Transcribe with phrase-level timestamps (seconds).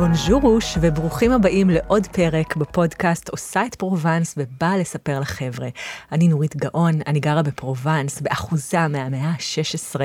[0.00, 5.68] בונז'ורוש וברוכים הבאים לעוד פרק בפודקאסט עושה את פרובנס ובאה לספר לחבר'ה.
[6.12, 10.00] אני נורית גאון, אני גרה בפרובנס, באחוזה מהמאה ה-16.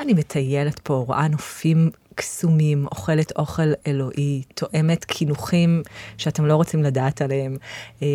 [0.00, 5.82] אני מטיילת פה, רואה נופים קסומים, אוכלת אוכל אלוהי, טועמת קינוחים
[6.18, 7.56] שאתם לא רוצים לדעת עליהם,
[8.02, 8.08] אה,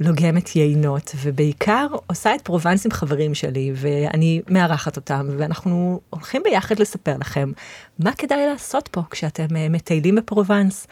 [0.00, 6.78] לוגמת יינות, ובעיקר עושה את פרובנס עם חברים שלי, ואני מארחת אותם, ואנחנו הולכים ביחד
[6.78, 7.52] לספר לכם
[7.98, 10.86] מה כדאי לעשות פה כשאתם אה, מטיילים בפרובנס.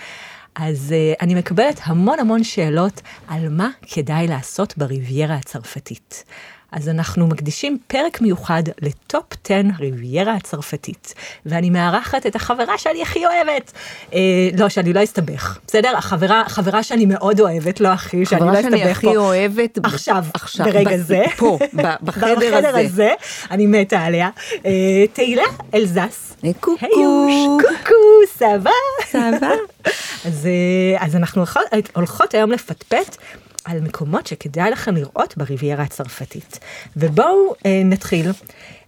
[0.54, 6.24] אז uh, אני מקבלת המון המון שאלות על מה כדאי לעשות בריביירה הצרפתית.
[6.73, 11.15] אז אנחנו מקדישים פרק מיוחד לטופ 10 ריביירה הצרפתית,
[11.46, 13.73] ואני מארחת את החברה שאני הכי אוהבת.
[14.15, 14.19] אה,
[14.59, 15.96] לא, שאני לא אסתבך, בסדר?
[15.96, 18.69] החברה, חברה שאני מאוד אוהבת, לא הכי, שאני לא אסתבך פה.
[18.69, 19.79] חברה שאני הכי אוהבת.
[19.83, 21.23] עכשיו, עכשיו ברגע ב- זה.
[21.37, 21.59] פה,
[22.02, 22.79] בחדר, בחדר הזה.
[22.80, 23.10] הזה.
[23.51, 24.30] אני מתה עליה.
[24.66, 24.71] אה,
[25.12, 25.43] תהילה
[25.74, 26.37] אלזס.
[26.45, 26.87] אה, קוקו.
[26.87, 27.95] היוש, קוקו,
[28.38, 28.71] סבא.
[29.07, 29.51] סבא.
[30.26, 31.63] אז, אה, אז אנחנו הולכות,
[31.95, 33.16] הולכות היום לפטפט.
[33.65, 36.59] על מקומות שכדאי לכם לראות בריביירה הצרפתית.
[36.97, 38.30] ובואו אה, נתחיל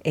[0.07, 0.11] אה,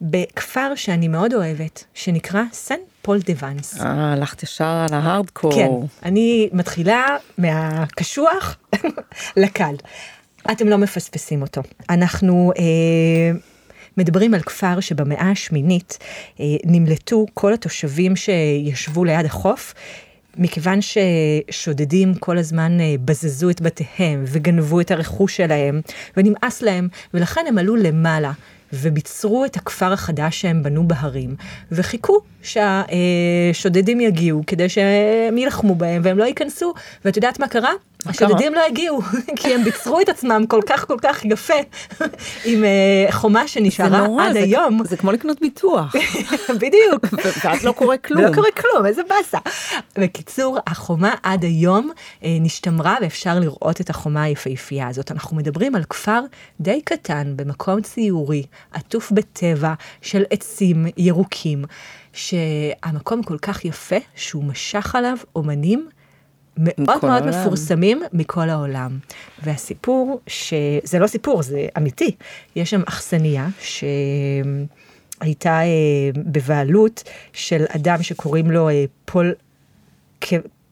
[0.00, 3.80] בכפר שאני מאוד אוהבת, שנקרא סן פול דה ואנס.
[3.80, 5.52] אה, הלכת ישר על ההארדקור.
[5.54, 5.70] כן,
[6.02, 7.06] אני מתחילה
[7.38, 8.56] מהקשוח
[9.36, 9.74] לקל.
[10.50, 11.62] אתם לא מפספסים אותו.
[11.90, 12.52] אנחנו...
[12.58, 13.38] אה,
[13.96, 15.98] מדברים על כפר שבמאה השמינית
[16.40, 19.74] אה, נמלטו כל התושבים שישבו ליד החוף
[20.36, 25.80] מכיוון ששודדים כל הזמן אה, בזזו את בתיהם וגנבו את הרכוש שלהם,
[26.16, 28.32] ונמאס להם, ולכן הם עלו למעלה.
[28.72, 31.36] וביצרו את הכפר החדש שהם בנו בהרים,
[31.72, 36.74] וחיכו שהשודדים יגיעו כדי שהם יילחמו בהם והם לא ייכנסו.
[37.04, 37.70] ואת יודעת מה קרה?
[38.06, 39.02] השודדים לא הגיעו,
[39.36, 41.54] כי הם ביצרו את עצמם כל כך כל כך יפה,
[42.44, 44.84] עם uh, חומה שנשארה עד היום.
[44.84, 45.94] זה כמו לקנות ביטוח.
[46.60, 47.04] בדיוק.
[47.44, 48.24] ואז לא קורה כלום.
[48.24, 49.38] לא קורה כלום, איזה באסה.
[49.98, 55.10] בקיצור, החומה עד היום uh, נשתמרה ואפשר לראות את החומה היפהפייה הזאת.
[55.12, 56.20] אנחנו מדברים על כפר
[56.60, 58.42] די קטן, במקום ציורי,
[58.72, 61.64] עטוף בטבע של עצים ירוקים,
[62.12, 65.88] שהמקום כל כך יפה שהוא משך עליו אומנים.
[66.56, 67.40] מאוד מאוד העולם.
[67.40, 68.98] מפורסמים מכל העולם.
[69.42, 72.16] והסיפור, שזה לא סיפור, זה אמיתי,
[72.56, 73.48] יש שם אכסניה
[75.20, 79.34] שהייתה אה, בבעלות של אדם שקוראים לו אה, פול...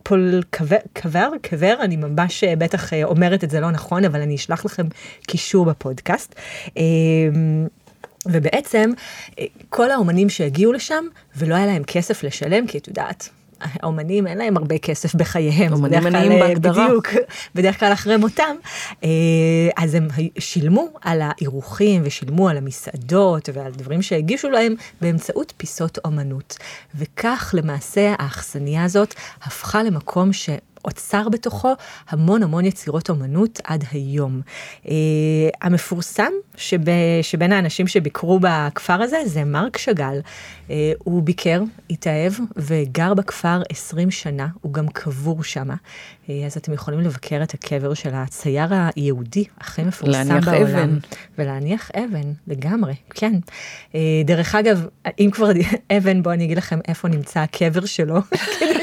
[0.02, 4.20] פול קבר, קבר, קבר, אני ממש אה, בטח אה, אומרת את זה לא נכון, אבל
[4.20, 4.86] אני אשלח לכם
[5.26, 6.34] קישור בפודקאסט.
[6.76, 6.82] אה,
[8.26, 8.90] ובעצם
[9.68, 11.04] כל האומנים שהגיעו לשם
[11.36, 13.28] ולא היה להם כסף לשלם, כי את יודעת,
[13.62, 15.72] האומנים אין להם הרבה כסף בחייהם.
[15.72, 16.86] אומנים עניים בהגדרה.
[16.86, 17.08] בדיוק,
[17.54, 18.56] בדרך כלל אחרי מותם.
[19.76, 20.08] אז הם
[20.38, 26.56] שילמו על האירוחים ושילמו על המסעדות ועל דברים שהגישו להם באמצעות פיסות אומנות.
[26.94, 30.50] וכך למעשה האכסניה הזאת הפכה למקום ש...
[30.84, 31.72] אוצר בתוכו
[32.08, 34.40] המון המון יצירות אומנות עד היום.
[34.84, 34.88] Uh,
[35.62, 36.78] המפורסם שב,
[37.22, 40.20] שבין האנשים שביקרו בכפר הזה זה מרק שאגאל.
[40.68, 45.70] Uh, הוא ביקר, התאהב וגר בכפר 20 שנה, הוא גם קבור שם.
[45.70, 50.62] Uh, אז אתם יכולים לבקר את הקבר של הצייר היהודי הכי מפורסם להניח בעולם.
[50.62, 50.98] אבן.
[51.38, 53.32] ולהניח אבן, לגמרי, כן.
[53.92, 54.86] Uh, דרך אגב,
[55.20, 55.50] אם כבר
[55.96, 58.18] אבן, בואו אני אגיד לכם איפה נמצא הקבר שלו.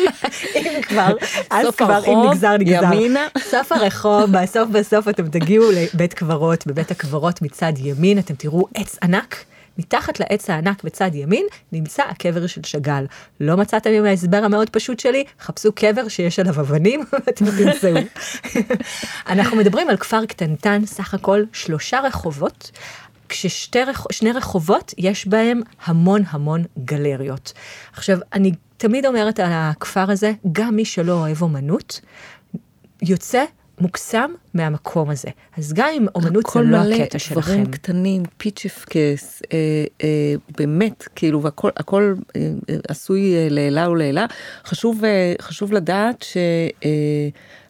[0.55, 1.13] אם כבר,
[1.49, 2.93] אז כבר אם נגזר נגזר.
[2.93, 3.27] ימינה.
[3.37, 8.97] סוף הרחוב, בסוף בסוף אתם תגיעו לבית קברות, בבית הקברות מצד ימין אתם תראו עץ
[9.03, 9.45] ענק.
[9.79, 13.05] מתחת לעץ הענק בצד ימין נמצא הקבר של שאגאל.
[13.39, 15.23] לא מצאתם עם ההסבר המאוד פשוט שלי?
[15.41, 17.95] חפשו קבר שיש עליו אבנים ואתם תמצאו.
[19.29, 22.71] אנחנו מדברים על כפר קטנטן, סך הכל שלושה רחובות.
[23.29, 27.53] כששני רחובות יש בהם המון המון גלריות.
[27.93, 32.01] עכשיו, אני תמיד אומרת על הכפר הזה, גם מי שלא אוהב אומנות,
[33.01, 33.43] יוצא
[33.81, 35.29] מוקסם מהמקום הזה.
[35.57, 37.39] אז גם אם אומנות זה לא הקטע שלכם.
[37.39, 39.57] הכל מלא דברים קטנים, פיצ'פקס, אה,
[40.03, 42.51] אה, באמת, כאילו, והכל הכל, אה,
[42.87, 44.25] עשוי אה, לעילה ולעילה.
[44.65, 46.25] חשוב, אה, חשוב לדעת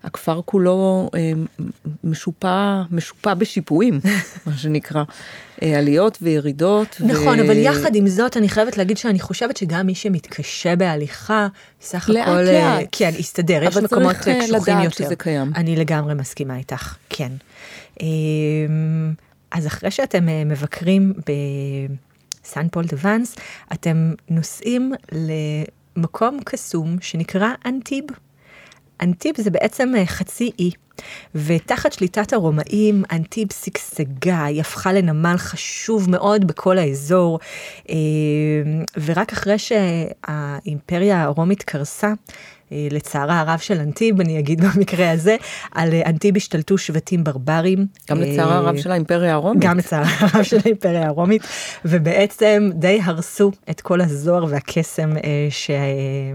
[0.03, 1.31] שהכפר אה, כולו אה,
[2.03, 3.99] משופע, משופע בשיפועים,
[4.45, 5.03] מה שנקרא.
[5.61, 6.95] עליות וירידות.
[6.99, 7.43] נכון, ו...
[7.43, 11.47] אבל יחד עם זאת, אני חייבת להגיד שאני חושבת שגם מי שמתקשה בהליכה,
[11.81, 12.87] סך לאט הכל, לאט.
[12.91, 15.05] כן, יסתדר, יש מקומות אבל צריך קשוחים לדעת יותר.
[15.05, 15.51] שזה קיים.
[15.55, 17.31] אני לגמרי מסכימה איתך, כן.
[19.51, 21.13] אז אחרי שאתם מבקרים
[22.43, 23.35] בסן פול דה ואנס,
[23.73, 24.93] אתם נוסעים
[25.97, 28.03] למקום קסום שנקרא אנטיב.
[29.01, 30.71] אנטיב זה בעצם חצי אי.
[31.35, 37.39] ותחת שליטת הרומאים, אנטיב שגשגה, היא הפכה לנמל חשוב מאוד בכל האזור,
[37.89, 37.95] אה,
[39.05, 42.13] ורק אחרי שהאימפריה הרומית קרסה,
[42.71, 45.35] אה, לצערה הרב של אנטיב, אני אגיד במקרה הזה,
[45.71, 47.87] על אה, אנטיב השתלטו שבטים ברברים.
[48.09, 49.63] גם לצער הרב של האימפריה הרומית.
[49.63, 51.41] גם לצער הרב של האימפריה הרומית,
[51.85, 55.09] ובעצם די הרסו את כל הזוהר והקסם
[55.49, 55.71] ש...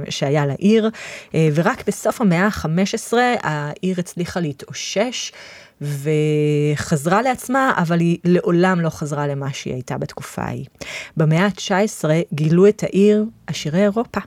[0.09, 0.91] שהיה לעיר,
[1.35, 5.33] ורק בסוף המאה ה-15 העיר הצליחה להתאושש.
[5.81, 10.67] וחזרה לעצמה, אבל היא לעולם לא חזרה למה שהיא הייתה בתקופה ההיא.
[11.17, 14.21] במאה ה-19 גילו את העיר עשירי אירופה.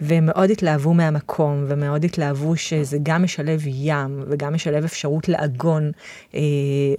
[0.00, 5.90] והם מאוד התלהבו מהמקום, ומאוד התלהבו שזה גם משלב ים, וגם משלב אפשרות לעגון
[6.34, 6.40] אה,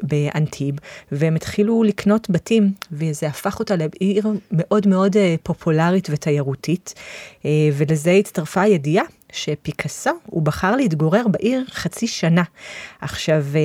[0.01, 0.75] באנטיב,
[1.11, 6.93] והם התחילו לקנות בתים, וזה הפך אותה לעיר מאוד מאוד אה, פופולרית ותיירותית,
[7.45, 12.43] אה, ולזה הצטרפה הידיעה שפיקאסו, הוא בחר להתגורר בעיר חצי שנה.
[13.01, 13.61] עכשיו, אה,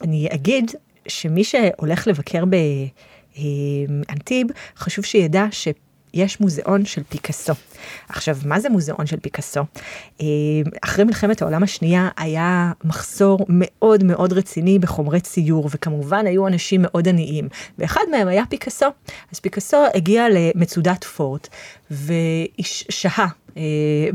[0.00, 0.70] אני אגיד
[1.08, 2.44] שמי שהולך לבקר
[3.36, 4.46] באנטיב,
[4.76, 5.68] חשוב שידע ש...
[6.14, 7.52] יש מוזיאון של פיקאסו.
[8.08, 9.60] עכשיו, מה זה מוזיאון של פיקאסו?
[10.20, 10.26] אה,
[10.84, 17.08] אחרי מלחמת העולם השנייה היה מחסור מאוד מאוד רציני בחומרי ציור, וכמובן היו אנשים מאוד
[17.08, 18.86] עניים, ואחד מהם היה פיקאסו.
[19.32, 21.48] אז פיקאסו הגיע למצודת פורט,
[21.90, 23.26] ושהה
[23.56, 23.62] אה,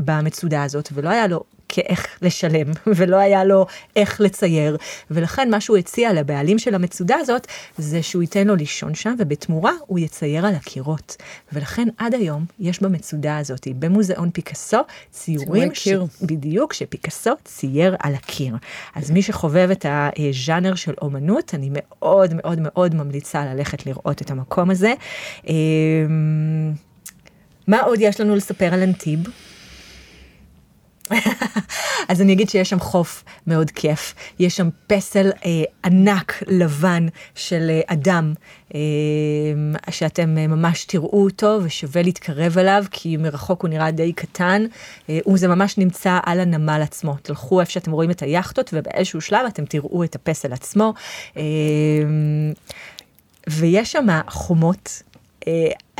[0.04, 4.76] במצודה הזאת, ולא היה לו כאיך לשלם, ולא היה לו איך לצייר,
[5.10, 7.46] ולכן מה שהוא הציע לבעלים של המצודה הזאת,
[7.78, 11.16] זה שהוא ייתן לו לישון שם, ובתמורה הוא יצייר על הקירות.
[11.52, 14.78] ולכן עד היום יש במצודה הזאת, במוזיאון פיקאסו,
[15.10, 15.88] ציורים, ש...
[16.22, 18.56] בדיוק, שפיקאסו צייר על הקיר.
[18.94, 24.30] אז מי שחובב את הז'אנר של אומנות, אני מאוד מאוד מאוד ממליצה ללכת לראות את
[24.30, 24.92] המקום הזה.
[25.48, 26.72] אמ,
[27.66, 29.20] מה עוד יש לנו לספר על אנטיב?
[32.08, 35.50] אז אני אגיד שיש שם חוף מאוד כיף, יש שם פסל אה,
[35.84, 38.34] ענק לבן של אה, אדם,
[38.74, 38.80] אה,
[39.90, 44.64] שאתם אה, ממש תראו אותו ושווה להתקרב אליו, כי מרחוק הוא נראה די קטן,
[45.08, 47.16] אה, וזה ממש נמצא על הנמל עצמו.
[47.22, 50.94] תלכו איפה שאתם רואים את היאכטות, ובאיזשהו שלב אתם תראו את הפסל עצמו.
[51.36, 51.42] אה,
[53.48, 55.02] ויש שם חומות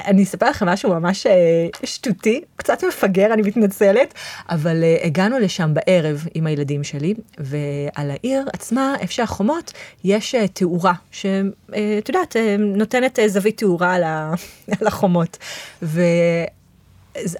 [0.07, 4.15] אני אספר לכם משהו ממש אה, שטותי, קצת מפגר, אני מתנצלת,
[4.49, 9.73] אבל אה, הגענו לשם בערב עם הילדים שלי, ועל העיר עצמה, איפה שהחומות,
[10.05, 14.03] יש תאורה, שאת יודעת, נותנת זווית תאורה על
[14.87, 15.39] החומות.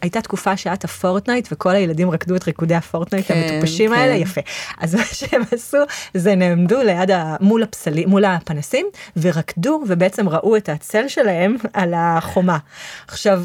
[0.03, 3.97] הייתה תקופה שהיה את ה-Fortnite וכל הילדים רקדו את ריקודי ה-Fortnite כן, המטופשים כן.
[3.97, 4.41] האלה, יפה.
[4.79, 5.79] אז מה שהם עשו
[6.15, 8.87] זה נעמדו ליד, ה, מול הפסלים, מול הפנסים
[9.17, 12.59] ורקדו ובעצם ראו את הצל שלהם על החומה.
[13.09, 13.43] עכשיו,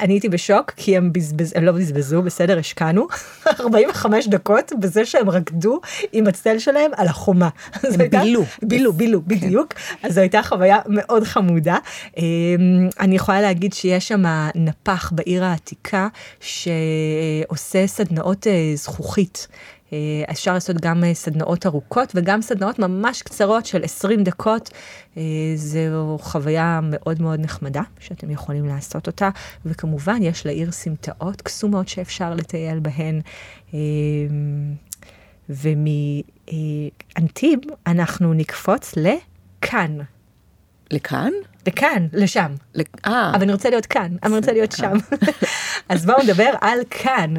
[0.00, 3.06] אני הייתי בשוק כי הם, בזבז, הם לא בזבזו, בסדר, השקענו
[3.60, 5.80] 45 דקות בזה שהם רקדו
[6.12, 7.48] עם הצל שלהם על החומה.
[7.82, 8.44] הם בילו.
[8.62, 9.34] בילו, בילו, כן.
[9.34, 9.74] בדיוק.
[10.02, 11.76] אז זו הייתה חוויה מאוד חמודה.
[12.16, 12.22] אמ,
[13.00, 14.22] אני יכולה להגיד שיש שם
[14.54, 16.08] נפח בעיר העתיקה
[16.40, 19.48] שעושה סדנאות אה, זכוכית.
[19.92, 19.98] אה,
[20.30, 24.70] אפשר לעשות גם אה, סדנאות ארוכות וגם סדנאות ממש קצרות של 20 דקות.
[25.16, 25.22] אה,
[25.56, 29.30] זו חוויה מאוד מאוד נחמדה שאתם יכולים לעשות אותה,
[29.66, 33.20] וכמובן יש לעיר סמטאות קסומות שאפשר לטייל בהן.
[35.48, 35.98] ומאנטיב
[37.86, 39.98] אנחנו נקפוץ לכאן.
[40.90, 41.30] לכאן?
[41.66, 42.54] לכאן, לשם.
[43.06, 43.30] אה.
[43.34, 44.92] אבל אני רוצה להיות כאן, אני רוצה להיות שם.
[45.88, 47.34] אז בואו נדבר על כאן.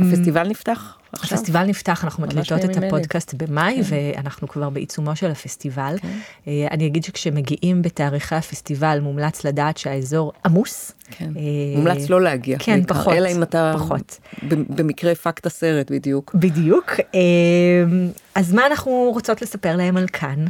[0.00, 0.99] הפסטיבל נפתח?
[1.12, 1.38] עכשיו?
[1.38, 3.96] הפסטיבל נפתח, אנחנו מקליטות את הפודקאסט במאי, כן.
[4.16, 5.96] ואנחנו כבר בעיצומו של הפסטיבל.
[6.02, 6.08] כן.
[6.48, 10.92] אה, אני אגיד שכשמגיעים בתאריכי הפסטיבל, מומלץ לדעת שהאזור עמוס.
[11.10, 11.32] כן.
[11.36, 11.42] אה,
[11.76, 12.58] מומלץ לא להגיע.
[12.58, 13.14] כן, פחות.
[13.14, 13.72] אלא אם אתה...
[13.76, 14.20] פחות.
[14.48, 16.34] במקרה הפקת סרט, בדיוק.
[16.34, 16.90] בדיוק.
[17.14, 17.20] אה,
[18.34, 20.44] אז מה אנחנו רוצות לספר להם על כאן?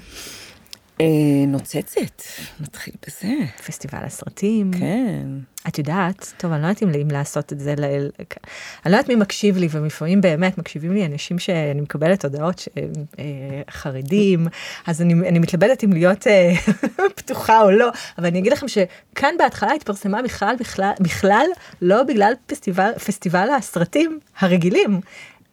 [1.00, 2.22] אה, נוצצת,
[2.60, 3.28] נתחיל בזה.
[3.66, 4.70] פסטיבל הסרטים.
[4.78, 5.26] כן.
[5.68, 7.84] את יודעת, טוב, אני לא יודעת אם לעשות את זה, ל...
[7.84, 12.92] אני לא יודעת מי מקשיב לי, ולפעמים באמת מקשיבים לי אנשים שאני מקבלת הודעות שהם
[13.18, 13.24] אה,
[13.70, 14.48] חרדים,
[14.86, 16.52] אז אני, אני מתלבטת אם להיות אה,
[17.16, 17.88] פתוחה או לא,
[18.18, 21.46] אבל אני אגיד לכם שכאן בהתחלה התפרסמה בכלל, בכלל, בכלל
[21.82, 25.00] לא בגלל פסטיבל, פסטיבל הסרטים הרגילים,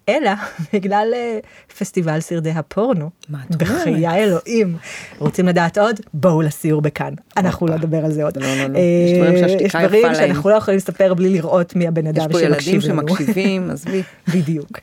[0.10, 0.32] אלא
[0.74, 3.10] בגלל uh, פסטיבל סרטי הפורנו.
[3.30, 3.78] מה את אומרת?
[3.82, 4.78] בחיי אלוהים.
[5.18, 6.00] רוצים לדעת עוד?
[6.14, 7.14] בואו לסיור בכאן.
[7.38, 8.38] אנחנו לא נדבר על זה עוד.
[8.38, 8.80] לא, לא, לא.
[8.80, 9.94] יש דברים שהשתיקה יפה להם.
[9.94, 12.56] יש דברים שאנחנו לא יכולים לספר בלי לראות מי הבן אדם שמקשיב לנו.
[12.56, 14.04] יש פה ילדים שמקשיבים, עזבי.
[14.34, 14.80] בדיוק.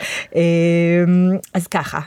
[1.54, 2.00] אז ככה,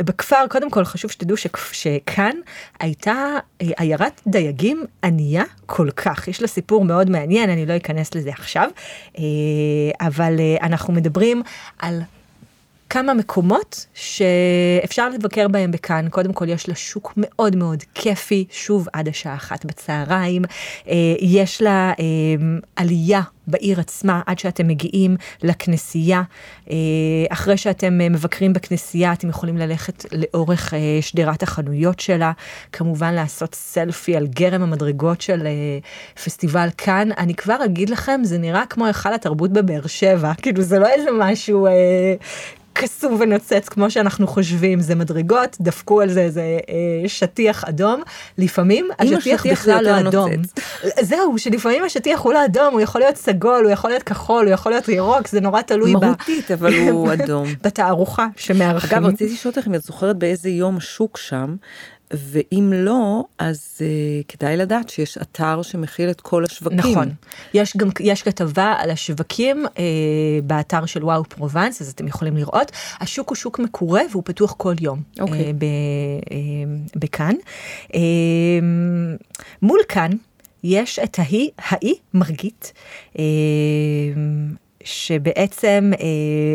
[0.00, 1.36] בכפר, קודם כל חשוב שתדעו
[1.72, 2.36] שכאן
[2.80, 6.28] הייתה עיירת דייגים ענייה כל כך.
[6.28, 8.70] יש לה סיפור מאוד מעניין, אני לא אכנס לזה עכשיו,
[10.00, 11.42] אבל אנחנו מדברים
[11.78, 12.00] על
[12.90, 16.08] כמה מקומות שאפשר לבקר בהם בכאן.
[16.10, 20.42] קודם כל יש לה שוק מאוד מאוד כיפי, שוב עד השעה אחת בצהריים.
[20.88, 22.04] אה, יש לה אה,
[22.76, 26.22] עלייה בעיר עצמה עד שאתם מגיעים לכנסייה.
[26.70, 26.76] אה,
[27.30, 32.32] אחרי שאתם מבקרים בכנסייה אתם יכולים ללכת לאורך שדרת החנויות שלה,
[32.72, 35.46] כמובן לעשות סלפי על גרם המדרגות של
[36.24, 37.08] פסטיבל כאן.
[37.18, 41.10] אני כבר אגיד לכם, זה נראה כמו היכל התרבות בבאר שבע, כאילו זה לא איזה
[41.18, 41.66] משהו
[42.76, 48.02] קסום ונוצץ כמו שאנחנו חושבים, זה מדרגות, דפקו על זה איזה אה, שטיח אדום,
[48.38, 50.30] לפעמים השטיח בכלל לא אדום.
[51.00, 54.52] זהו, שלפעמים השטיח הוא לא אדום, הוא יכול להיות סגול, הוא יכול להיות כחול, הוא
[54.52, 56.04] יכול להיות ירוק, זה נורא תלוי ב...
[56.04, 57.46] מהותית, אבל הוא אדום.
[57.62, 58.98] בתערוכה שמארחים.
[58.98, 61.56] אגב, רציתי לשאול אותך אם את זוכרת באיזה יום שוק שם,
[62.12, 66.78] ואם לא, אז uh, כדאי לדעת שיש אתר שמכיל את כל השווקים.
[66.78, 67.10] נכון.
[67.54, 69.78] יש גם, יש כתבה על השווקים uh,
[70.44, 72.72] באתר של וואו פרובנס, אז אתם יכולים לראות.
[73.00, 75.22] השוק הוא שוק מקורה והוא פתוח כל יום okay.
[75.22, 75.24] uh,
[75.58, 75.64] ב,
[76.24, 77.34] uh, בכאן.
[77.88, 77.96] Uh,
[79.62, 80.10] מול כאן
[80.64, 82.72] יש את ההיא, ההיא מרגית.
[83.14, 83.18] Uh,
[84.86, 86.06] שבעצם אה,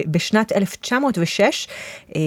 [0.08, 1.68] בשנת 1906,
[2.16, 2.22] אה,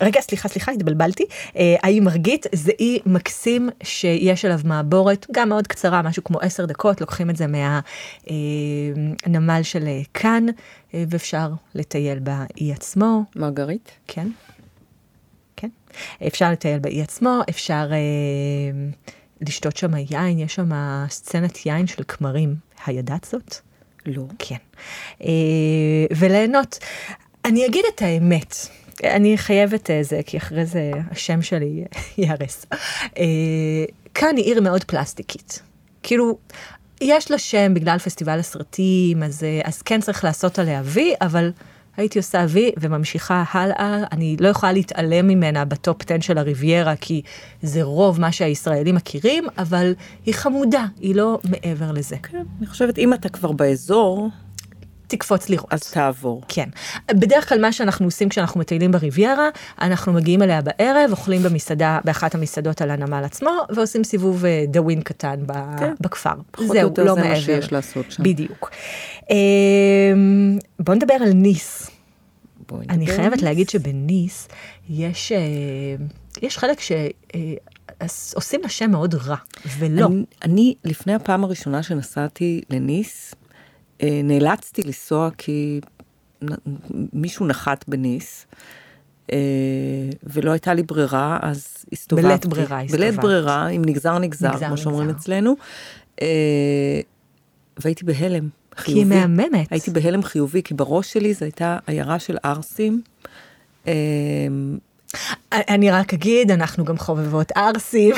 [0.00, 1.24] רגע, סליחה, סליחה, התבלבלתי,
[1.56, 6.64] אה, האי מרגית זה אי מקסים שיש עליו מעבורת, גם מאוד קצרה, משהו כמו עשר
[6.64, 7.46] דקות, לוקחים את זה
[8.26, 10.46] מהנמל אה, של אה, כאן,
[10.94, 13.22] אה, ואפשר לטייל באי עצמו.
[13.36, 13.90] מרגרית?
[14.06, 14.28] כן.
[15.56, 15.68] כן.
[16.26, 17.90] אפשר לטייל באי עצמו, אפשר...
[17.92, 17.98] אה,
[19.40, 20.70] לשתות שם יין, יש שם
[21.08, 22.54] סצנת יין של כמרים.
[22.86, 23.54] הידעת זאת?
[24.06, 24.22] לא.
[24.38, 24.56] כן.
[25.22, 25.28] אה,
[26.16, 26.78] וליהנות.
[27.44, 28.56] אני אגיד את האמת.
[29.04, 31.84] אני חייבת אה, זה, כי אחרי זה השם שלי
[32.18, 32.66] ייהרס.
[33.18, 33.24] אה,
[34.14, 35.62] כאן היא עיר מאוד פלסטיקית.
[36.02, 36.38] כאילו,
[37.00, 41.50] יש לה שם בגלל פסטיבל הסרטים, אז, אז כן צריך לעשות עליה וי, אבל
[41.96, 44.04] הייתי עושה וי וממשיכה הלאה.
[44.12, 47.22] אני לא יכולה להתעלם ממנה בטופ 10 של הריביירה, כי
[47.62, 49.94] זה רוב מה שהישראלים מכירים, אבל
[50.26, 52.16] היא חמודה, היא לא מעבר לזה.
[52.22, 54.28] כן, אני חושבת, אם אתה כבר באזור,
[55.06, 55.72] תקפוץ לראות.
[55.72, 56.42] אז תעבור.
[56.48, 56.68] כן.
[57.10, 59.48] בדרך כלל מה שאנחנו עושים כשאנחנו מטיילים בריביירה,
[59.80, 65.02] אנחנו מגיעים אליה בערב, אוכלים במסעדה, באחת המסעדות על הנמל עצמו, ועושים סיבוב אה, דאווין
[65.02, 65.44] קטן
[65.78, 65.94] כן.
[66.00, 66.34] בכפר.
[66.50, 67.34] פחות זהו, יותר לא זה מעבר.
[67.34, 68.22] מה שיש לעשות שם.
[68.22, 68.70] בדיוק.
[69.30, 71.90] אמ, בוא נדבר על ניס.
[72.88, 73.42] אני חייבת ניס.
[73.42, 74.48] להגיד שבניס
[74.90, 75.38] יש, אה,
[76.42, 76.92] יש חלק ש...
[77.34, 77.54] אה,
[78.34, 79.36] עושים לה שם מאוד רע,
[79.78, 80.06] ולא.
[80.06, 83.43] אני, אני, לפני הפעם הראשונה שנסעתי לניס, אה,
[84.02, 85.80] נאלצתי לנסוע כי
[87.12, 88.46] מישהו נחת בניס.
[90.22, 92.28] ולא הייתה לי ברירה, אז הסתובבתי.
[92.28, 93.00] בלית ברירה הסתובבת.
[93.00, 95.54] בלית ברירה, אם נגזר נגזר, נגזר כמו שאומרים אצלנו.
[97.76, 98.48] והייתי בהלם.
[98.76, 99.00] חיובי.
[99.04, 99.72] כי היא מהממת.
[99.72, 103.02] הייתי בהלם חיובי, כי בראש שלי זו הייתה עיירה של ערסים.
[105.52, 108.14] אני רק אגיד, אנחנו גם חובבות ערסים.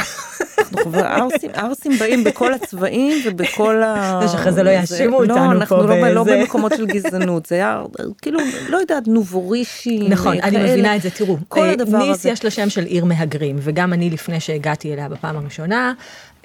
[0.58, 4.20] אנחנו חובבות ערסים, ערסים באים בכל הצבעים ובכל ה...
[4.22, 6.14] זה שאחרי זה לא יאשימו לא, אותנו פה באיזה...
[6.14, 7.82] לא, אנחנו לא במקומות של גזענות, זה היה
[8.22, 10.10] כאילו, לא יודעת, נובורישים.
[10.12, 11.36] נכון, אני מבינה את זה, תראו.
[11.48, 12.10] כל אה, הדבר הזה.
[12.10, 15.92] ניס יש לה שם של עיר מהגרים, וגם אני לפני שהגעתי אליה בפעם הראשונה,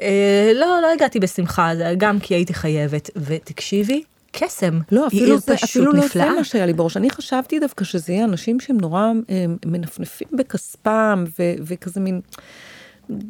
[0.01, 4.79] אה, לא, לא הגעתי בשמחה, גם כי הייתי חייבת, ותקשיבי, קסם.
[4.91, 6.97] לא, אפילו, זה, אפילו לא זה מה שהיה לי בראש.
[6.97, 12.21] אני חשבתי דווקא שזה יהיה אנשים שהם נורא אה, מנפנפים בכספם, ו, וכזה מין,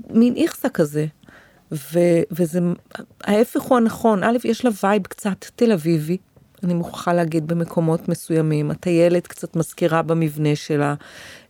[0.10, 1.06] מין איכסה כזה.
[1.72, 2.00] ו,
[2.32, 2.60] וזה,
[3.24, 4.24] ההפך הוא הנכון.
[4.24, 6.18] א', יש לה vibe קצת תל אביבי,
[6.64, 8.72] אני מוכרחה להגיד במקומות מסוימים.
[8.72, 10.96] הטיילת קצת מזכירה במבנה שלה.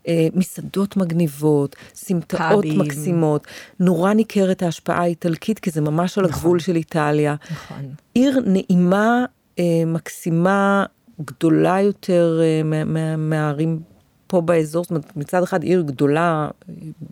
[0.08, 3.48] אה, מסעדות מגניבות, סמטאות מקסימות,
[3.80, 6.36] נורא ניכרת ההשפעה האיטלקית, כי זה ממש על נכון.
[6.36, 7.36] הגבול של איטליה.
[7.52, 7.94] נכון.
[8.14, 9.26] עיר נעימה,
[9.86, 10.86] מקסימה,
[11.22, 12.84] גדולה יותר אה,
[13.18, 13.80] מהערים
[14.28, 16.50] פה באזור, זאת אומרת, מצד אחד עיר גדולה,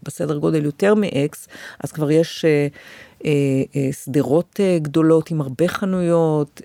[0.04, 1.48] בסדר גודל יותר מאקס,
[1.84, 2.46] אז כבר יש
[3.92, 6.62] שדרות גדולות עם הרבה חנויות,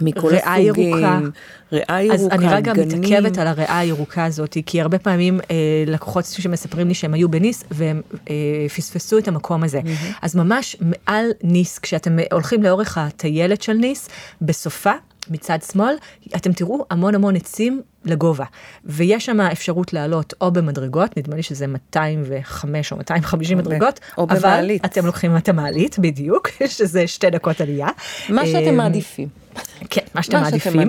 [0.00, 1.20] מכל ריאה הסוגים, ירוקה.
[1.72, 3.00] ריאה ירוקה, אז אני רגע גנים.
[3.00, 7.64] מתעכבת על הריאה הירוקה הזאת, כי הרבה פעמים אה, לקוחות שמספרים לי שהם היו בניס
[7.70, 8.34] והם אה,
[8.76, 9.80] פספסו את המקום הזה.
[9.80, 10.18] Mm-hmm.
[10.22, 14.08] אז ממש מעל ניס, כשאתם הולכים לאורך הטיילת של ניס,
[14.42, 14.92] בסופה,
[15.30, 15.94] מצד שמאל,
[16.36, 18.44] אתם תראו המון המון עצים לגובה.
[18.84, 24.84] ויש שם אפשרות לעלות או במדרגות, נדמה לי שזה 205 או 250 מדרגות, או במעלית.
[24.84, 27.88] אבל אתם לוקחים את המעלית, בדיוק, שזה שתי דקות עלייה.
[28.28, 29.28] מה שאתם אמ, מעדיפים.
[29.90, 30.80] כן, מה שאתם מעדיפים.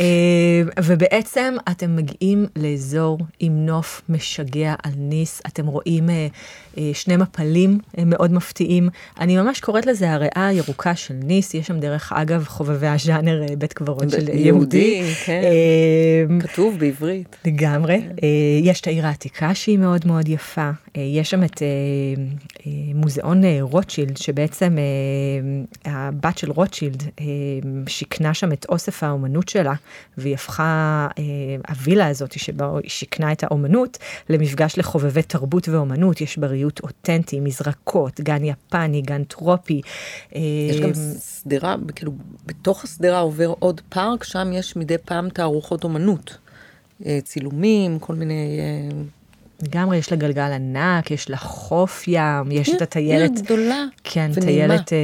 [0.00, 6.26] אה, ובעצם אתם מגיעים לאזור עם נוף משגע על ניס, אתם רואים אה,
[6.78, 8.88] אה, שני מפלים מאוד מפתיעים.
[9.20, 13.72] אני ממש קוראת לזה הריאה הירוקה של ניס, יש שם דרך אגב חובבי הז'אנר בית
[13.72, 15.02] קברות של יהודי.
[15.24, 15.42] כן,
[16.60, 17.36] כתוב בעברית.
[17.44, 18.00] לגמרי.
[18.00, 18.26] כן.
[18.62, 21.62] יש את העיר העתיקה שהיא מאוד מאוד יפה, יש שם את
[22.94, 24.76] מוזיאון רוטשילד, שבעצם
[25.84, 27.02] הבת של רוטשילד
[27.86, 29.74] שיכנה שם את אוסף האומנות שלה,
[30.18, 31.24] והיא הפכה, אה,
[31.68, 33.98] הווילה הזאת שבה היא שיכנה את האומנות,
[34.28, 39.80] למפגש לחובבי תרבות ואומנות, יש בה ריהוט אותנטי, מזרקות, גן יפני, גן טרופי.
[40.32, 40.94] יש גם אה,
[41.40, 42.12] שדרה, כאילו,
[42.46, 46.38] בתוך השדרה עובר עוד פארק, שם יש מדי פעם תערוכות אומנות.
[47.06, 48.60] אה, צילומים, כל מיני...
[49.62, 53.30] לגמרי, יש לה גלגל ענק, יש לה חוף ים, יש את הטיילת...
[53.36, 54.98] היא גדולה כן, טיילת אה,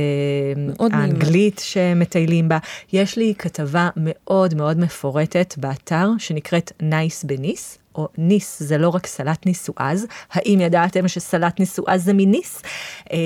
[0.93, 2.59] האנגלית שמטיילים בה.
[2.93, 9.07] יש לי כתבה מאוד מאוד מפורטת באתר, שנקראת nice בניס, או ניס זה לא רק
[9.07, 12.63] סלט ניסואז, האם ידעתם שסלט ניסואז זה מניס?
[13.13, 13.19] אה,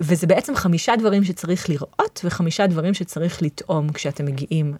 [0.00, 4.74] וזה בעצם חמישה דברים שצריך לראות וחמישה דברים שצריך לטעום כשאתם מגיעים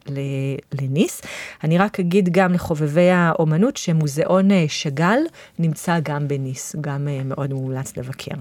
[0.80, 1.22] לניס.
[1.64, 5.20] אני רק אגיד גם לחובבי האומנות שמוזיאון אה, שאגאל
[5.58, 8.34] נמצא גם בניס, גם אה, מאוד מומלץ לבקר.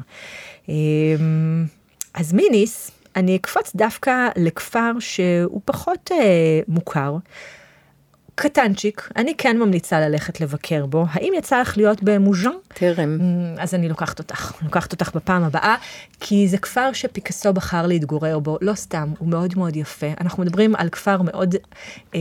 [2.14, 6.12] אז מניס, אני אקפוץ דווקא לכפר שהוא פחות
[6.68, 7.18] מוכר.
[8.40, 11.06] קטנצ'יק, אני כן ממליצה ללכת לבקר בו.
[11.12, 12.52] האם יצא לך להיות במוז'אן?
[12.68, 13.18] טרם.
[13.20, 15.76] Mm, אז אני לוקחת אותך, לוקחת אותך בפעם הבאה,
[16.20, 20.08] כי זה כפר שפיקאסו בחר להתגורר בו, לא סתם, הוא מאוד מאוד יפה.
[20.22, 21.56] אנחנו מדברים על כפר מאוד
[22.16, 22.20] אה,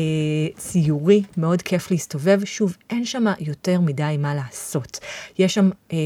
[0.57, 2.45] ציורי, מאוד כיף להסתובב.
[2.45, 4.99] שוב, אין שם יותר מדי מה לעשות.
[5.39, 5.99] יש שם אה,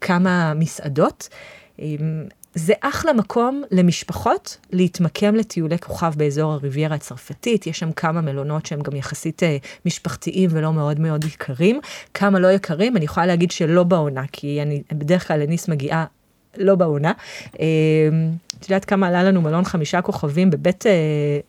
[0.00, 1.28] כמה מסעדות.
[1.80, 1.86] אה,
[2.58, 8.80] זה אחלה מקום למשפחות להתמקם לטיולי כוכב באזור הריביירה הצרפתית, יש שם כמה מלונות שהם
[8.80, 11.80] גם יחסית אה, משפחתיים ולא מאוד מאוד יקרים.
[12.14, 16.04] כמה לא יקרים, אני יכולה להגיד שלא בעונה, כי אני בדרך כלל לניס מגיעה
[16.58, 17.12] לא בעונה.
[17.60, 17.66] אה,
[18.58, 20.92] את יודעת כמה עלה לנו מלון חמישה כוכבים בבית, אה,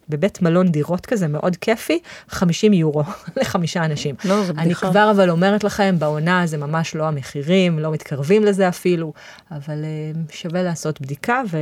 [0.10, 2.00] בבית מלון דירות כזה מאוד כיפי?
[2.30, 3.04] 50 יורו
[3.42, 4.16] לחמישה אנשים.
[4.26, 4.66] לא, זה בדיחה.
[4.66, 9.14] אני כבר אבל אומרת לכם, בעונה זה ממש לא המחירים, לא מתקרבים לזה אפילו,
[9.52, 11.58] אבל אה, שווה לעשות בדיקה ו...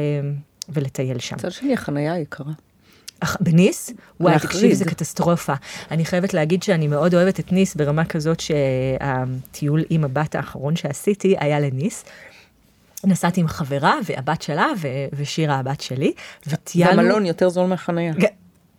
[0.69, 1.35] ולטייל שם.
[1.35, 2.51] מצד שני, החנייה יקרה.
[3.39, 3.93] בניס?
[4.19, 5.53] וואי, תקשיבי, זה קטסטרופה.
[5.91, 11.35] אני חייבת להגיד שאני מאוד אוהבת את ניס ברמה כזאת שהטיול עם הבת האחרון שעשיתי
[11.39, 12.05] היה לניס.
[13.07, 16.13] נסעתי עם חברה והבת שלה ו- ושירה הבת שלי,
[16.47, 17.01] וטיילנו...
[17.01, 18.13] במלון יותר זול מהחניה.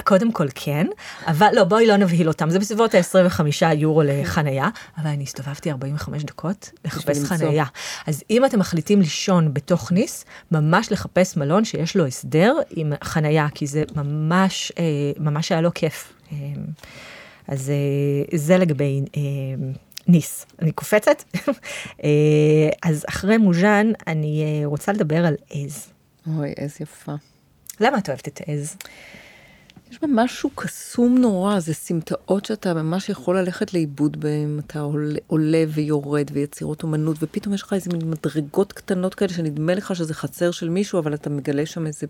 [0.05, 0.87] קודם כל כן,
[1.27, 6.25] אבל לא, בואי לא נבהיל אותם, זה בסביבות ה-25 יורו לחנייה, אבל אני הסתובבתי 45
[6.25, 7.65] דקות לחפש חנייה.
[8.07, 13.47] אז אם אתם מחליטים לישון בתוך ניס, ממש לחפש מלון שיש לו הסדר עם חנייה,
[13.55, 14.85] כי זה ממש, אה,
[15.19, 16.13] ממש היה לו כיף.
[16.33, 16.37] אה,
[17.49, 19.03] אז אה, זה לגבי
[20.09, 20.47] ניס.
[20.63, 21.23] אני קופצת.
[22.05, 22.09] אה,
[22.83, 25.89] אז אחרי מוז'אן, אני אה, רוצה לדבר על עז.
[26.27, 27.13] אוי, עז יפה.
[27.81, 28.77] למה את אוהבת את עז?
[29.91, 35.19] יש בה משהו קסום נורא, זה סמטאות שאתה ממש יכול ללכת לאיבוד בהן, אתה עולה,
[35.27, 40.15] עולה ויורד ויצירות אומנות, ופתאום יש לך איזה מין מדרגות קטנות כאלה שנדמה לך שזה
[40.15, 42.07] חצר של מישהו, אבל אתה מגלה שם איזה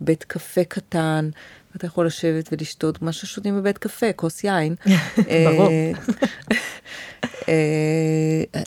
[0.00, 1.30] בית קפה קטן,
[1.72, 4.74] ואתה יכול לשבת ולשתות מה ששותים בבית קפה, כוס יין.
[5.46, 5.70] ברור.
[7.24, 8.62] אה, אה,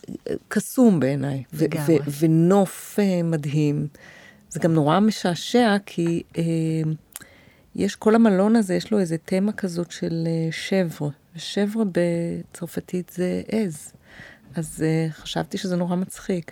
[0.47, 1.43] קסום בעיניי,
[2.19, 3.87] ונוף אה, מדהים.
[4.49, 6.23] זה גם נורא משעשע, כי
[7.75, 11.07] יש, כל המלון הזה, יש לו איזה תמה כזאת של שבר.
[11.35, 13.91] ושבר בצרפתית זה עז.
[14.55, 16.51] אז חשבתי שזה נורא מצחיק.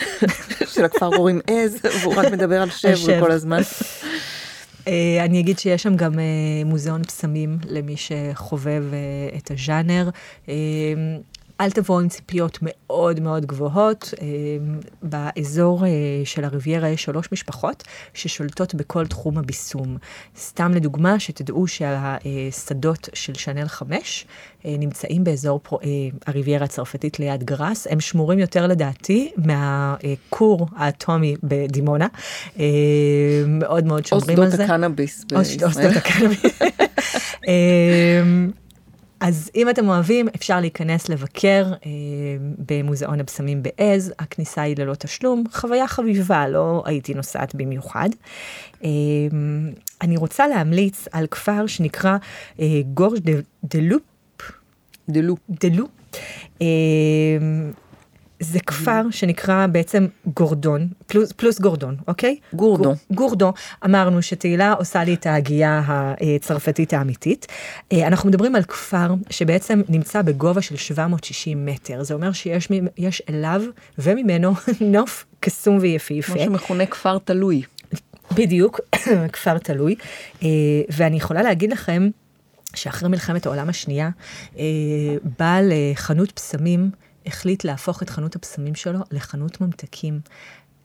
[0.74, 3.60] שלכפר קוראים עז, והוא רק מדבר על שבר כל הזמן.
[4.88, 6.24] אה, אני אגיד שיש שם גם אה,
[6.64, 10.10] מוזיאון פסמים למי שחובב אה, את הז'אנר.
[11.60, 14.14] אל תבואו עם ציפיות מאוד מאוד גבוהות.
[15.02, 15.84] באזור
[16.24, 17.82] של הריביירה יש שלוש משפחות
[18.14, 19.96] ששולטות בכל תחום הביסום.
[20.38, 24.26] סתם לדוגמה, שתדעו שהשדות של שאנל 5
[24.64, 25.78] נמצאים באזור פרו,
[26.26, 27.86] הריביירה הצרפתית ליד גראס.
[27.90, 32.06] הם שמורים יותר לדעתי מהכור האטומי בדימונה.
[33.46, 34.56] מאוד מאוד שומרים על זה.
[34.56, 35.68] או שדות הקנאביס בישראל.
[35.68, 36.40] או שדות הקנאביס.
[39.22, 41.90] אז אם אתם אוהבים, אפשר להיכנס לבקר אה,
[42.68, 48.08] במוזיאון הבשמים באז, הכניסה היא ללא תשלום, חוויה חביבה, לא הייתי נוסעת במיוחד.
[48.84, 48.88] אה,
[50.02, 52.16] אני רוצה להמליץ על כפר שנקרא
[52.60, 53.18] אה, גורש
[53.64, 54.02] דה לופ.
[55.08, 55.38] דה לופ.
[55.50, 55.90] דה לופ.
[58.42, 62.36] זה כפר שנקרא בעצם גורדון, פלוס, פלוס גורדון, אוקיי?
[62.54, 62.82] גורדו.
[62.84, 63.52] גור- גורדו,
[63.84, 65.82] אמרנו שתהילה עושה לי את ההגייה
[66.36, 67.46] הצרפתית האמיתית.
[67.92, 72.68] אה, אנחנו מדברים על כפר שבעצם נמצא בגובה של 760 מטר, זה אומר שיש
[73.28, 73.62] אליו
[73.98, 76.32] וממנו נוף קסום ויפהפה.
[76.32, 77.62] כמו שמכונה כפר תלוי.
[78.34, 78.80] בדיוק,
[79.32, 79.94] כפר תלוי.
[80.42, 80.48] אה,
[80.90, 82.08] ואני יכולה להגיד לכם
[82.74, 84.10] שאחרי מלחמת העולם השנייה,
[84.58, 84.62] אה,
[85.38, 86.90] בעל חנות פסמים
[87.26, 90.20] החליט להפוך את חנות הפסמים שלו לחנות ממתקים.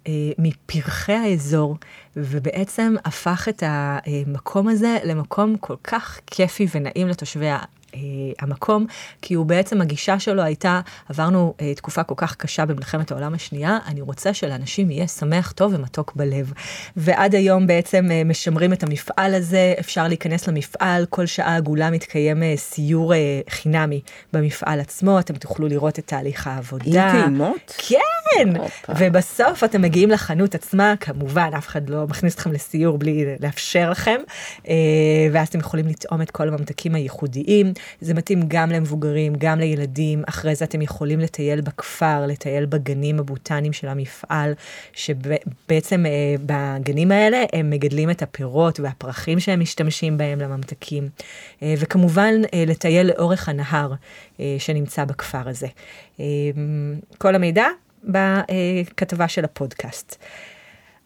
[0.08, 1.78] אה, מפרחי האזור,
[2.16, 7.50] ובעצם הפך את המקום הזה למקום כל כך כיפי ונעים לתושבי
[7.96, 8.00] אה,
[8.40, 8.86] המקום,
[9.22, 13.78] כי הוא בעצם, הגישה שלו הייתה, עברנו אה, תקופה כל כך קשה במלחמת העולם השנייה,
[13.88, 16.54] אני רוצה שלאנשים יהיה שמח, טוב ומתוק בלב.
[16.98, 22.44] ועד היום בעצם אה, משמרים את המפעל הזה, אפשר להיכנס למפעל, כל שעה עגולה מתקיים
[22.44, 24.02] אה, סיור אה, חינמי
[24.34, 27.12] במפעל עצמו, אתם תוכלו לראות את תהליך העבודה.
[27.12, 27.74] עם טעימות?
[27.78, 28.94] כן, הופה.
[29.00, 34.22] ובסוף אתם מגיעים לחנות עצמה, כמובן, אף אחד לא מכניס אתכם לסיור בלי לאפשר לכם,
[34.68, 34.74] אה,
[35.32, 37.74] ואז אתם יכולים לטעום את כל הממתקים הייחודיים.
[38.02, 40.24] זה מתאים גם למבוגרים, גם לילדים.
[40.30, 44.54] אחרי זה אתם יכולים לטייל בכפר, לטייל בגנים הבוטניים של המפעל,
[44.94, 51.10] שבעצם אה, בגנים האלה הם מגדלים את הפירות והפרחים שהם משתמשים בהם לממתקים.
[51.64, 53.94] אה, וכמובן, אה, לטייל לאורך הנהר
[54.40, 55.68] אה, שנמצא בכפר הזה.
[57.18, 57.66] כל המידע
[58.04, 60.16] בכתבה של הפודקאסט.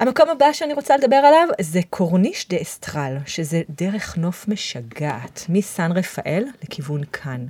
[0.01, 5.91] המקום הבא שאני רוצה לדבר עליו זה קורניש דה אסטרל, שזה דרך נוף משגעת, מסן
[5.91, 7.45] רפאל לכיוון כאן.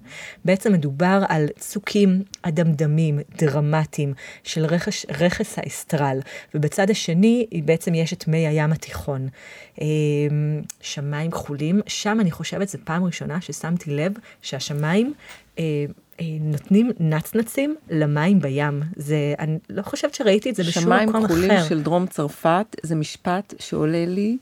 [0.46, 6.20] בעצם מדובר על צוקים אדמדמים, דרמטיים, של רכש, רכס האסטרל,
[6.56, 9.28] ובצד השני בעצם יש את מי הים התיכון.
[9.82, 9.88] אה,
[10.82, 15.14] שמיים כחולים, שם אני חושבת זו פעם ראשונה ששמתי לב שהשמיים...
[16.20, 18.84] אה, נותנים נצנצים למים בים.
[18.96, 21.70] זה, אני לא חושבת שראיתי את זה בשום שמיים מקום כחולים אחר.
[21.70, 24.38] של דרום צרפת זה משפט שעולה לי